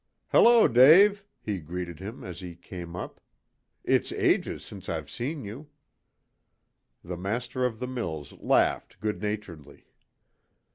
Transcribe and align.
"Hello, 0.29 0.67
Dave," 0.67 1.23
he 1.39 1.59
greeted 1.59 1.99
him, 1.99 2.23
as 2.23 2.39
he 2.39 2.55
came 2.55 2.95
up. 2.95 3.21
"It's 3.83 4.11
ages 4.11 4.65
since 4.65 4.89
I've 4.89 5.11
seen 5.11 5.43
you." 5.45 5.69
The 7.03 7.17
master 7.17 7.65
of 7.65 7.79
the 7.79 7.85
mills 7.85 8.33
laughed 8.39 8.99
good 8.99 9.21
naturedly. 9.21 9.85